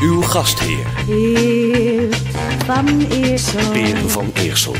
[0.00, 2.16] Uw gastheer, Geert
[2.64, 3.70] van Eersel.
[3.70, 4.74] Peer van Eersel.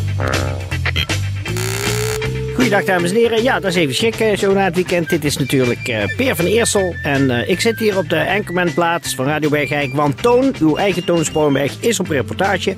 [2.54, 3.42] Goeiedag dames en heren.
[3.42, 5.08] Ja, dat is even schrikken zo na het weekend.
[5.08, 6.94] Dit is natuurlijk eh, Peer van Eersel.
[7.02, 9.94] En eh, ik zit hier op de Enkelmanplaats van Radio Bergijk.
[9.94, 12.76] Want Toon, uw eigen Toon is op reportage.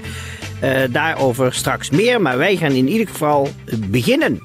[0.61, 2.21] Eh, daarover straks meer.
[2.21, 4.41] Maar wij gaan in ieder geval beginnen.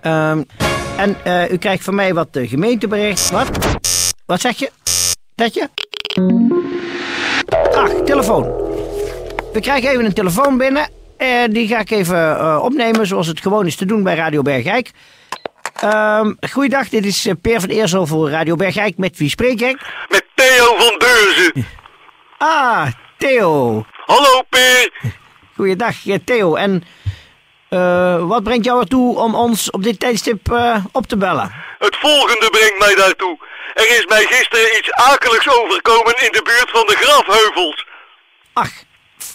[0.00, 0.42] Ehm,
[0.96, 3.30] en eh, u krijgt van mij wat gemeentebericht.
[3.30, 3.50] Wat?
[4.26, 4.70] Wat zeg je?
[5.34, 5.68] Dat je?
[7.74, 8.42] Ach, telefoon.
[9.52, 10.88] We krijgen even een telefoon binnen.
[11.16, 14.42] En die ga ik even eh, opnemen zoals het gewoon is te doen bij Radio
[14.42, 14.90] Bergijk.
[15.74, 18.96] Ehm goeiedag, dit is eh, Peer van Eersel voor Radio Bergijk.
[18.96, 20.06] Met wie spreek ik?
[20.08, 21.66] Met Theo van Beurzen.
[22.38, 22.86] Ah,
[23.18, 23.84] Theo.
[24.04, 24.92] Hallo Peer.
[25.54, 26.54] Goeiedag, eh, Theo.
[26.54, 26.84] En
[28.26, 31.54] wat brengt jou ertoe om ons op dit tijdstip eh, op te bellen?
[31.78, 33.38] Het volgende brengt mij daartoe.
[33.74, 37.86] Er is mij gisteren iets akeligs overkomen in de buurt van de Grafheuvels.
[38.52, 38.72] Ach,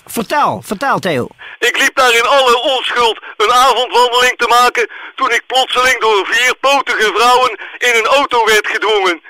[0.06, 1.28] vertel, vertel Theo.
[1.60, 6.56] Ik liep daar in alle onschuld een avondwandeling te maken toen ik plotseling door vier
[6.56, 9.22] potige vrouwen in een auto werd gedwongen.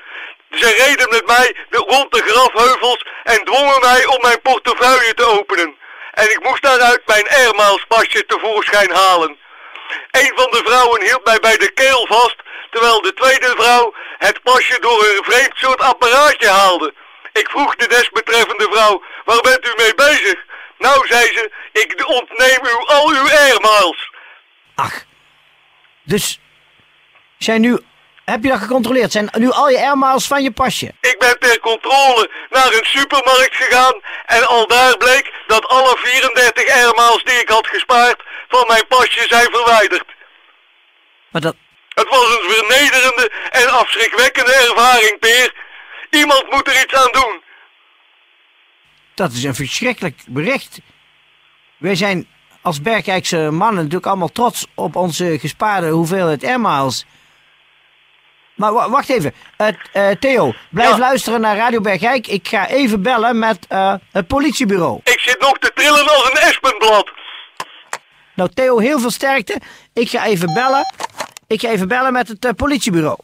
[0.51, 5.78] Ze reden met mij rond de grafheuvels en dwongen mij om mijn portefeuille te openen.
[6.11, 9.37] En ik moest daaruit mijn airmaalspasje tevoorschijn halen.
[10.11, 12.35] Een van de vrouwen hield mij bij de keel vast,
[12.69, 16.93] terwijl de tweede vrouw het pasje door een vreemd soort apparaatje haalde.
[17.33, 20.45] Ik vroeg de desbetreffende vrouw, waar bent u mee bezig?
[20.77, 24.11] Nou, zei ze, ik ontneem u al uw airmiles.
[24.75, 25.03] Ach,
[26.03, 26.39] dus
[27.37, 27.77] zijn nu,
[28.29, 29.11] heb je dat gecontroleerd?
[29.11, 30.93] Zijn nu al je airmiles van je pasje?
[31.01, 36.69] Ik ben ter controle naar een supermarkt gegaan en al daar bleek dat alle 34
[36.69, 40.03] airmiles die ik had gespaard van mijn pasje zijn verwijderd.
[41.29, 41.55] Maar dat,
[41.89, 45.53] Het was een vernederende en afschrikwekkende ervaring, Peer.
[46.09, 47.41] Iemand moet er iets aan doen.
[49.15, 50.79] dat is een verschrikkelijk bericht.
[51.77, 52.27] Wij zijn
[52.61, 57.05] als Bergijkse mannen natuurlijk allemaal trots op onze gespaarde hoeveelheid airmiles.
[58.59, 59.33] Maar wa- wacht even.
[59.57, 60.97] Eh, eh, Theo, blijf Ja.
[60.97, 62.27] luisteren naar Radio Bergijk.
[62.27, 64.99] Ik ga even bellen met eh, het politiebureau.
[65.03, 67.11] Ik zit nog te trillen als een espenblad.
[68.35, 69.59] Nou, Theo, heel veel sterkte.
[69.93, 70.93] Ik ga even bellen.
[71.47, 73.17] Ik ga even bellen met het eh, politiebureau.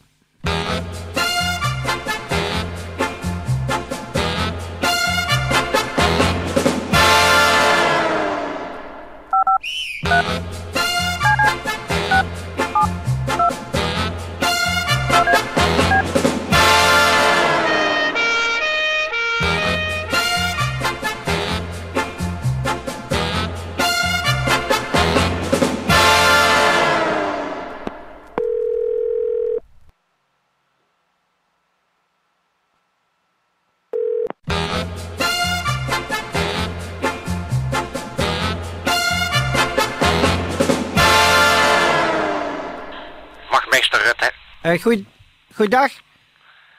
[44.05, 44.31] Rutte.
[44.61, 45.05] Eh goeie,
[45.53, 45.91] goeiedag.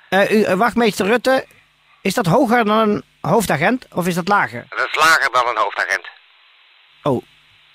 [0.09, 1.45] Eh, u, eh, wachtmeester Rutte,
[2.03, 4.67] is dat hoger dan een hoofdagent of is dat lager?
[4.69, 6.09] Dat is lager dan een hoofdagent.
[7.03, 7.23] Oh,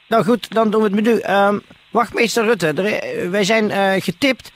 [0.07, 1.19] nou goed, dan doen we het met u.
[1.19, 4.51] Ehm, wachtmeester Rutte, er, wij zijn getipt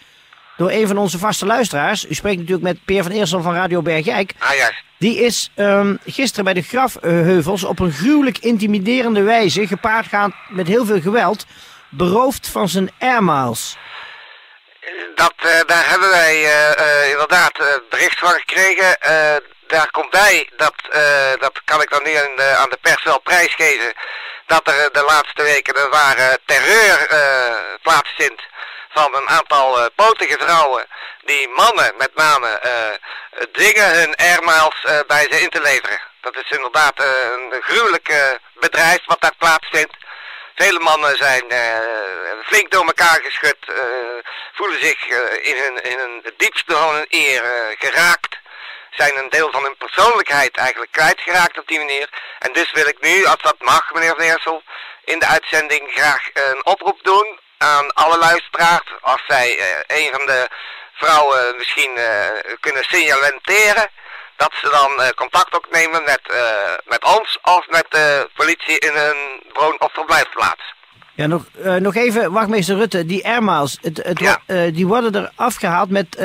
[0.57, 2.09] door een van onze vaste luisteraars.
[2.09, 4.33] U spreekt natuurlijk met Peer van Eersel van Radio Bergijk.
[4.39, 4.83] Ah, juist.
[4.97, 10.85] Die is ehm, gisteren bij de grafheuvels op een gruwelijk intimiderende wijze, gepaardgaand met heel
[10.85, 11.45] veel geweld,
[11.89, 13.77] beroofd van zijn airmiles.
[15.15, 17.53] Dat, eh, daar hebben wij eh, inderdaad
[17.89, 18.97] bericht van gekregen.
[19.67, 20.75] Daar komt bij, dat,
[21.39, 23.93] dat kan ik dan nu aan de, aan de pers wel prijsgeven,
[24.45, 27.07] dat er de laatste weken er waren terreur
[27.81, 28.41] plaatsvindt
[28.89, 30.85] van een aantal potige vrouwen
[31.23, 32.61] die mannen met name
[33.51, 35.99] dwingen hun airmiles bij ze in te leveren.
[36.21, 39.95] Dat is inderdaad een gruwelijk bedrijf wat daar plaatsvindt.
[40.55, 41.79] Vele mannen zijn eh,
[42.45, 43.75] flink door elkaar geschud, eh,
[44.53, 47.43] voelen zich eh, in, hun, in hun, diepste van hun eer
[47.79, 48.37] geraakt.
[48.91, 52.09] Zijn een deel van hun persoonlijkheid eigenlijk kwijtgeraakt op die manier.
[52.39, 54.63] En dus wil ik nu, als dat mag, meneer Van Eersel,
[55.03, 60.47] in de uitzending graag een oproep doen aan alle luisteraars, als zij een van de
[60.93, 61.99] vrouwen misschien
[62.59, 63.89] kunnen signalenteren,
[64.37, 66.39] dat ze dan eh, contact opnemen met, eh,
[66.85, 69.15] met ons of met de politie in hun
[69.53, 70.73] woon- of verblijfplaats.
[71.13, 74.39] Ja, nog, eh, nog even, wachtmeester Rutte, die airmiles, het, het, Ja.
[74.71, 76.17] die worden er afgehaald met,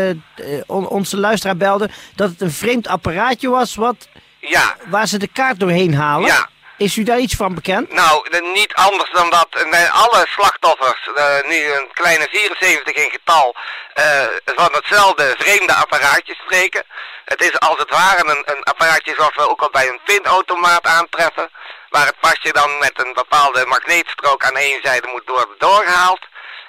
[0.66, 4.08] on- onze luisteraar belde, dat het een vreemd apparaatje was wat,
[4.40, 6.26] Ja, waar ze de kaart doorheen halen.
[6.26, 6.48] Ja.
[6.86, 7.92] Is u daar iets van bekend?
[7.92, 13.10] Nou, de- niet anders dan dat eh, alle slachtoffers, eh, nu een kleine 74 in
[13.10, 13.56] getal,
[13.94, 16.84] eh, van hetzelfde vreemde apparaatje spreken.
[17.24, 20.86] Het is als het ware een, een apparaatje zoals we ook al bij een pinautomaat
[20.86, 21.50] aantreffen,
[21.88, 26.20] waar het pasje dan met een bepaalde magneetstrook aan één zijde moet worden doorgehaald.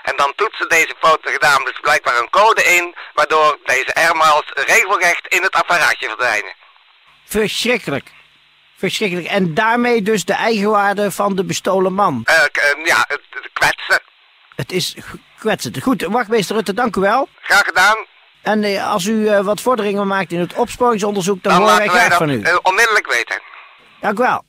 [0.03, 5.27] En dan toetsen deze foto gedaan dus blijkbaar een code in, waardoor deze airmiles regelrecht
[5.27, 6.53] in het apparaatje verdwijnen.
[7.25, 8.07] Verschrikkelijk.
[8.81, 9.27] Verschrikkelijk.
[9.27, 12.21] En daarmee dus de eigenwaarde van de bestolen man.
[12.25, 14.01] Eh, eh, ja, het, het kwetsen.
[14.55, 14.95] Het is
[15.39, 15.81] kwetsend.
[15.81, 17.29] Goed, wachtmeester Rutte, dank u wel.
[17.41, 17.95] Graag gedaan.
[18.41, 22.09] En eh, als u wat vorderingen maakt in het opsporingsonderzoek, dan, Dan horen wij graag
[22.09, 22.43] dat van u.
[22.61, 23.41] onmiddellijk weten.
[23.99, 24.43] Dank u wel.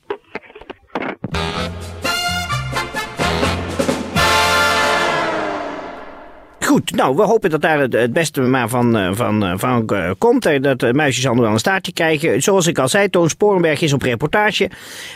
[6.73, 10.11] Goed, nou, we hopen dat daar het, beste maar van, eh, van, eh, van eh,
[10.17, 10.63] komt.
[10.63, 12.41] Dat de muisjes allemaal wel een staartje krijgen.
[12.41, 14.69] Zoals ik al zei, Toon Sporenberg is op reportage.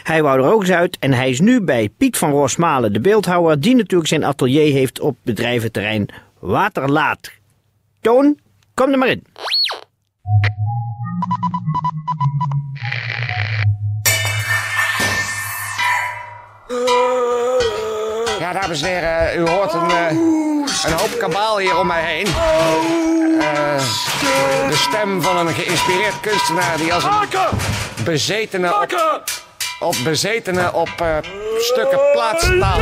[0.04, 0.98] Hij wou er ook eens uit.
[1.00, 3.60] En hij is nu bij Piet van Rosmalen, de beeldhouwer...
[3.60, 6.10] die natuurlijk zijn atelier heeft op bedrijventerrein
[6.40, 7.32] Waterlaat.
[8.02, 8.38] Toon,
[8.74, 9.24] kom er maar in.
[18.40, 22.26] Ja, dames en heren, u hoort een, een hoop kabaal hier om mij heen.
[23.40, 23.80] Eh,
[24.70, 29.22] de stem van een geïnspireerd kunstenaar die als een bezetene op,
[29.80, 31.18] op, bezetene op eh,
[31.60, 32.80] stukken plaatstaal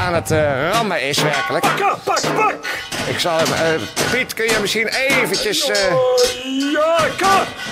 [0.00, 1.64] aan het eh, rammen is werkelijk.
[3.08, 3.80] Ik zal hem...
[4.10, 5.70] Piet, kun je misschien eventjes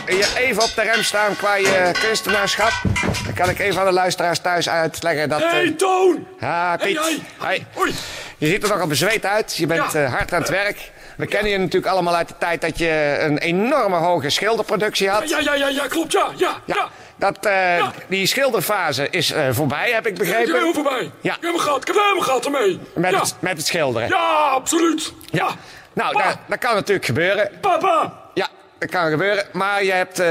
[0.07, 2.73] je even op de rem staan qua je kunstenaarschap?
[3.25, 5.41] Dan kan ik even aan de luisteraars thuis uitleggen dat...
[5.41, 6.27] Hey, Toon!
[6.41, 6.99] Ja, Piet.
[6.99, 7.67] Hey, hey.
[7.75, 7.95] Hoi.
[8.43, 9.57] Je ziet er nogal bezweet uit.
[9.57, 10.05] Je bent Ja.
[10.05, 10.91] eh, hard aan het werk.
[11.17, 15.29] We kennen je natuurlijk allemaal uit de tijd dat je een enorme hoge schilderproductie had.
[15.29, 16.75] Ja, ja, ja, ja, klopt, ja, ja, ja.
[16.75, 17.93] Ja, Dat, eh, Ja.
[18.09, 20.53] Die schilderfase is eh, voorbij, heb ik begrepen.
[20.53, 21.11] helemaal voorbij.
[21.21, 21.35] Ja.
[21.35, 22.79] Ik heb hem gehad, ik heb helemaal gehad ermee.
[22.95, 23.21] Met, ja.
[23.21, 24.09] het, met het schilderen.
[24.09, 25.13] ja, absoluut.
[25.31, 25.49] Ja.
[25.93, 27.51] Nou, dat, dat kan natuurlijk gebeuren.
[27.61, 28.13] Papa!
[28.35, 28.49] Ja,
[28.79, 29.45] dat kan gebeuren.
[29.53, 30.23] Maar je hebt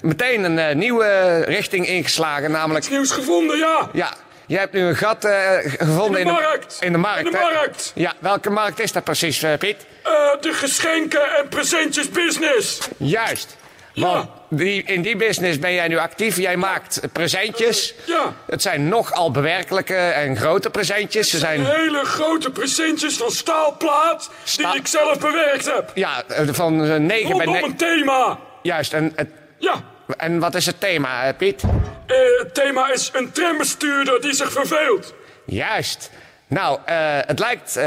[0.00, 2.50] meteen een nieuwe richting ingeslagen.
[2.50, 3.88] Namelijk, Iets nieuws gevonden, ja.
[3.92, 4.12] ja,
[4.50, 6.76] je hebt nu een gat eh, gevonden In de markt.
[6.80, 7.92] In de markt, In de markt.
[7.94, 9.76] Ja, welke markt is dat precies, eh, Piet?
[10.02, 10.10] Eh,
[10.40, 12.78] de geschenken en presentjes business.
[12.96, 13.56] Juist.
[13.92, 14.06] Ja.
[14.06, 16.36] Want die, in die business ben jij nu actief.
[16.36, 17.94] Jij maakt presentjes.
[18.06, 18.32] Ja.
[18.46, 21.30] Het zijn nogal bewerkelijke en grote presentjes.
[21.30, 25.90] Ze zijn Hele grote presentjes van staalplaat Staal- die ik zelf bewerkt heb.
[25.94, 27.06] ja, van eh, 9
[27.36, 27.68] bij Rondom 9.
[27.70, 28.38] een thema.
[28.62, 28.92] Juist.
[28.92, 29.74] En, het- Ja.
[30.16, 31.62] en wat is het thema, Piet?
[32.10, 35.14] Eh, het thema is een trambestuurder die zich verveelt.
[35.46, 36.10] Juist.
[36.46, 36.96] Nou, eh,
[37.26, 37.84] het lijkt eh,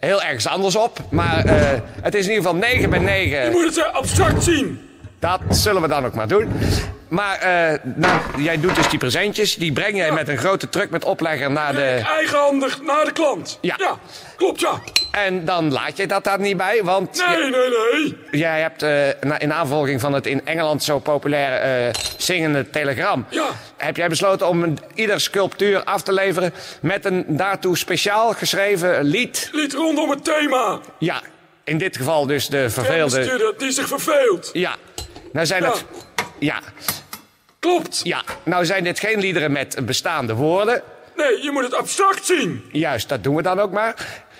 [0.00, 0.98] heel ergens anders op.
[1.10, 1.42] Maar
[2.02, 3.52] het is in ieder geval 9 bij Je 9.
[3.52, 4.90] moet het abstract zien.
[5.18, 6.52] Dat zullen we dan ook maar doen.
[7.12, 9.54] Maar eh, nou, jij doet dus die presentjes.
[9.54, 12.02] Die breng jij met een grote truck met oplegger naar de...
[12.16, 13.58] Eigenhandig naar de klant.
[13.60, 13.74] Ja.
[13.78, 13.98] Ja,
[14.36, 14.80] klopt ja.
[15.10, 17.24] En dan laat je dat daar niet bij, want...
[17.26, 18.18] Nee, nee, nee.
[18.30, 19.08] Jij hebt eh,
[19.38, 23.26] in aanvolging van het in Engeland zo populaire eh, zingende telegram...
[23.30, 23.48] Ja.
[23.76, 26.54] heb jij besloten om een, ieder sculptuur af te leveren...
[26.80, 29.48] met een daartoe speciaal geschreven lied.
[29.52, 30.80] Lied rondom het thema.
[30.98, 31.22] Ja,
[31.64, 33.10] in dit geval dus de verveelde...
[33.10, 34.50] Trambestuurder die zich verveelt.
[34.52, 34.76] Ja,
[35.32, 35.68] nou zijn Ja.
[35.68, 35.84] het...
[36.38, 36.60] Ja,
[37.62, 38.00] Klopt.
[38.02, 40.82] ja, nou zijn dit geen liederen met bestaande woorden.
[41.16, 42.64] Nee, je moet het abstract zien.
[42.72, 43.94] Juist, dat doen we dan ook maar.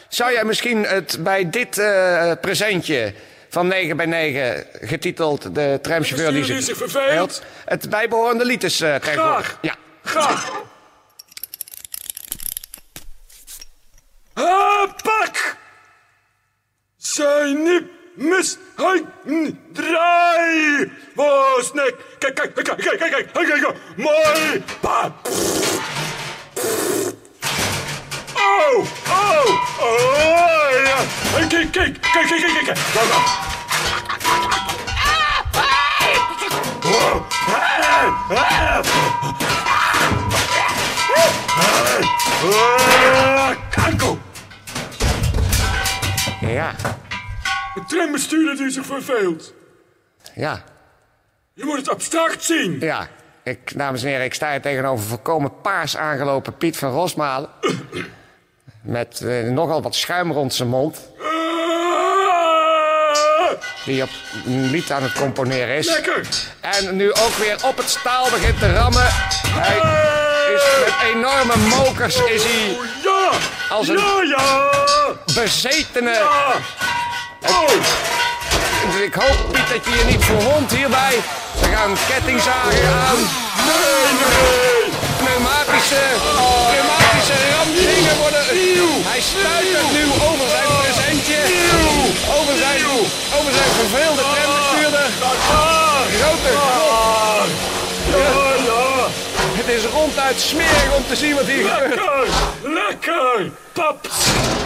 [0.09, 3.15] Zou jij misschien het bij dit eh, presentje
[3.49, 7.43] van 9 bij 9 getiteld De tramchauffeur die zich, verveelt.
[7.65, 9.47] het bijbehorende lied is tegenwoordig?
[9.47, 9.59] Graag.
[9.61, 9.75] Ja.
[10.03, 10.51] Graag.
[14.35, 15.57] Ha, pak!
[16.97, 19.03] Zijn niet mis, hij
[19.73, 20.93] draai!
[21.15, 25.13] Was nek, kijk, kijk, kijk, kijk, kijk, kijk, kijk, kijk, kijk, mooi, pa!
[28.35, 29.47] Oh, oh,
[29.81, 30.99] oh, ja.
[31.49, 34.23] Kijk, kijk, kijk, kijk, kijk, kijk, kijk.
[42.45, 44.19] Ah, Kanko!
[46.41, 46.75] Ja,
[47.75, 49.55] Een trambestuurder die zich verveelt.
[50.35, 50.65] ja,
[51.55, 52.77] Je moet het abstract zien.
[52.81, 53.09] ja.
[53.45, 57.49] Ik, dames en heren, ik sta hier tegenover volkomen paars aangelopen Piet van Rosmalen.
[58.83, 60.99] Met eh, nogal wat schuim rond zijn mond.
[63.85, 64.09] Die op
[64.47, 65.87] een lied aan het componeren is.
[65.87, 66.27] Lekker!
[66.61, 69.07] En nu ook weer op het staal begint te rammen.
[69.49, 69.77] Hij
[70.55, 73.31] is met enorme mokers is hij Ja!
[73.69, 74.71] als een Ja, ja!
[75.35, 76.11] bezetene.
[76.11, 76.53] Ja!
[77.41, 78.12] Oh!
[78.93, 81.15] Dus ik hoop Piet dat je je niet verwondt hierbij.
[81.61, 83.21] We gaan kettingzagen aan.
[83.69, 84.83] Nee, nee!
[85.23, 86.05] Pneumatische,
[86.71, 88.45] pneumatische ramdingen worden...
[89.11, 91.41] Hij stuitert nu over zijn presentje.
[92.39, 92.81] Over zijn,
[93.39, 95.09] over zijn verveelde trambestuurder.
[96.19, 97.49] Grote god.
[98.11, 99.07] Ja, ja!
[99.61, 101.95] Het is ronduit smerig om te zien wat hier gebeurt.
[101.95, 102.27] Lekker!
[102.63, 103.51] Lekker!
[103.73, 104.17] Paps!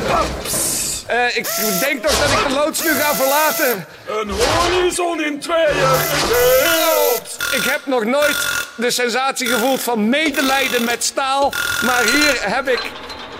[0.08, 0.85] Paps!
[1.06, 1.46] Eh, ik
[1.80, 3.86] denk toch dat ik de loods nu ga verlaten.
[4.06, 7.36] Een horizon in tweeën gedeeld!
[7.52, 8.36] Ik heb nog nooit
[8.76, 11.52] de sensatie gevoeld van medelijden met staal.
[11.82, 12.80] Maar hier heb ik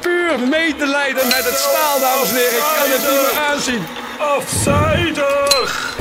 [0.01, 2.57] puur medelijden met het staal, dames en heren.
[2.57, 3.87] Ik kan het niet meer aanzien.
[4.19, 5.95] Afzijdig!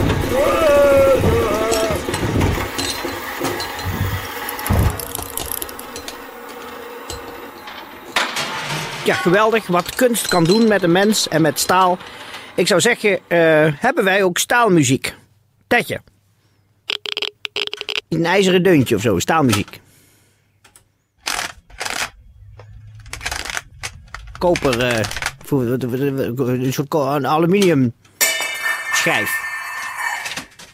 [9.06, 9.68] Ja, geweldig.
[9.68, 11.98] Wat kunst kan doen met een mens en met staal.
[12.56, 13.40] Ik zou zeggen, eh,
[13.76, 15.16] hebben wij ook staalmuziek?
[15.68, 16.02] Tetje.
[18.10, 19.80] Een ijzeren deuntje of zo, staalmuziek.
[24.38, 25.06] Koper, eh,
[25.50, 27.94] een soort een aluminium
[28.94, 29.44] schijf.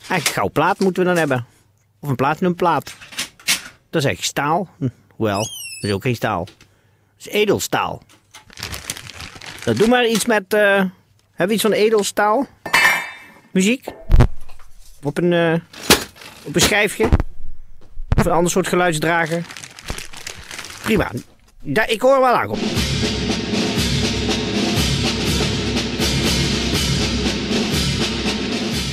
[0.07, 1.45] Eigenlijk gouden plaat moeten we dan hebben.
[1.99, 2.95] Of een platinumplaat.
[3.89, 4.69] Dat is eigenlijk staal.
[4.77, 6.45] Hm, Hoewel, dat is ook geen staal.
[6.45, 6.55] Dat
[7.17, 8.01] is edelstaal.
[9.65, 10.53] Nou, doe maar iets met.
[10.53, 10.59] eh,
[11.29, 12.47] hebben we iets van edelstaal?
[13.51, 13.85] Muziek?
[15.03, 15.53] Op een, eh,
[16.43, 17.09] op een schijfje?
[18.17, 19.43] Of een ander soort geluidsdrager?
[20.83, 21.11] Prima.
[21.59, 22.63] Da ik hoor wel aankomen.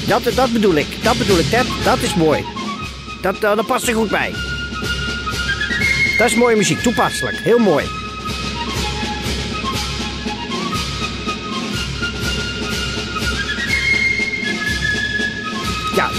[0.07, 1.03] Dat, dat bedoel ik.
[1.03, 1.67] Dat bedoel ik, Ted.
[1.85, 2.45] Dat is mooi.
[3.23, 4.33] Dat, dat, dat past er goed bij.
[6.19, 6.79] Dat is mooie muziek.
[6.79, 7.37] Toepasselijk.
[7.37, 7.85] Heel mooi.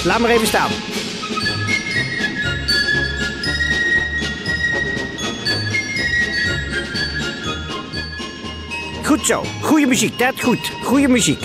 [0.04, 0.70] Laat maar even staan.
[9.04, 9.44] Goed zo.
[9.62, 10.42] Goeie muziek, Ted.
[10.42, 10.72] Goed.
[10.84, 11.42] Goeie muziek.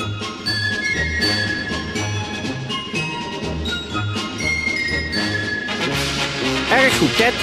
[6.70, 7.34] Erg goed, Ted.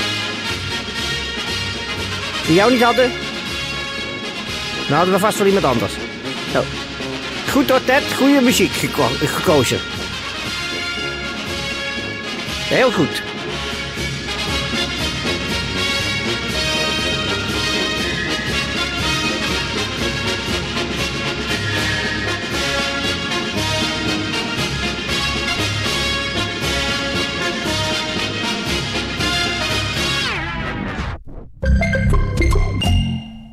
[2.45, 3.11] Die jou niet hadden?
[4.87, 5.93] Dan hadden we vast wel iemand anders.
[6.51, 6.63] Zo.
[7.51, 8.03] Goed hoor, Ted.
[8.17, 9.79] Goede muziek geko- gekozen.
[12.71, 13.23] Heel goed.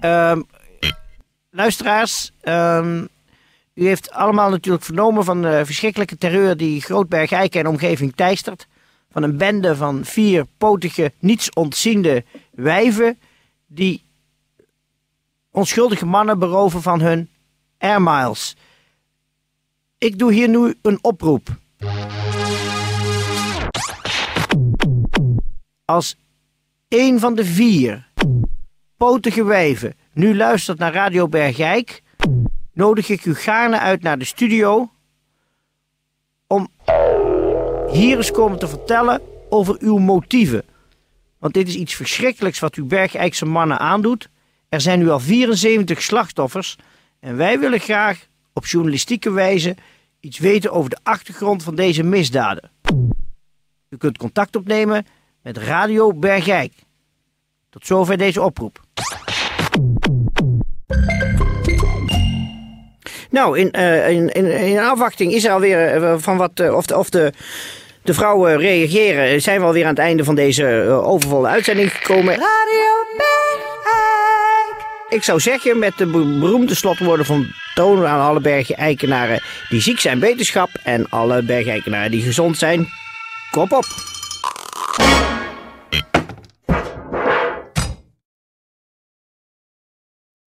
[0.01, 0.43] Ehm,
[1.51, 3.05] luisteraars, ehm,
[3.75, 8.67] u heeft allemaal natuurlijk vernomen van de verschrikkelijke terreur die Grootberg Eiken en omgeving teistert.
[9.11, 13.19] Van een bende van vier potige, niets ontziende wijven
[13.67, 14.05] die
[15.51, 17.29] onschuldige mannen beroven van hun
[17.79, 18.57] air miles.
[19.99, 21.49] Ik doe hier nu een oproep.
[25.85, 26.17] Als
[26.89, 28.09] één van de vier
[28.97, 32.03] potige wijven nu luistert naar Radio Bergijk,
[32.73, 34.91] nodig ik u gaarne uit naar de studio
[36.47, 36.69] om
[37.91, 40.65] hier eens komen te vertellen over uw motieven.
[41.39, 44.29] Want dit is iets verschrikkelijks wat uw Bergijkse mannen aandoet.
[44.69, 46.77] Er zijn nu al 74 slachtoffers
[47.21, 49.77] en wij willen graag op journalistieke wijze
[50.21, 52.71] iets weten over de achtergrond van deze misdaden.
[53.91, 55.07] U kunt contact opnemen
[55.43, 56.73] met Radio Bergijk.
[57.71, 58.81] Tot zover deze oproep.
[63.31, 66.87] Nou, in, eh, in, in, in afwachting is er alweer eh, van wat, eh, of,
[66.87, 67.33] de, of de,
[68.03, 69.43] de vrouwen reageren.
[69.43, 70.67] Zijn we alweer aan het einde van deze
[71.05, 72.33] overvolle uitzending gekomen.
[72.35, 74.87] Radio Bergijk.
[75.09, 80.01] Ik zou zeggen, met de be- beroemde slotwoorden van Toon aan alle bergen-eikenaren die ziek
[80.01, 80.71] zijn, beterschap.
[80.83, 82.89] En alle bergen-eikenaren die gezond zijn,
[83.51, 83.85] kop op.